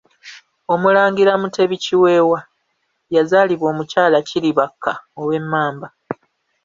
[0.73, 2.39] Omulangira Mutebi Kiweewa
[3.15, 5.87] yazaalibwa Omukyala Kiribakka ow'Emmamba.